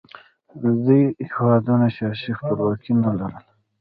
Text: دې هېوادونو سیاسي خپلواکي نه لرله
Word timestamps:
دې 0.83 0.99
هېوادونو 1.35 1.87
سیاسي 1.97 2.31
خپلواکي 2.39 2.93
نه 3.03 3.11
لرله 3.17 3.41